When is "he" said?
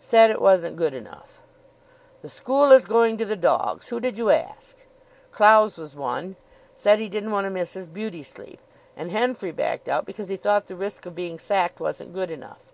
7.00-7.08, 10.28-10.36